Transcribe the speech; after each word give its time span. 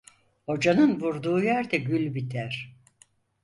Hocanın 0.45 0.99
vurduğu 0.99 1.41
yerde 1.43 1.77
gül 1.77 2.13
biter. 2.15 2.75